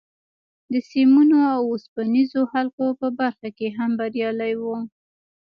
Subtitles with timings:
[0.71, 4.63] د سیمونو او اوسپنیزو حلقو په برخه کې هم بریالی و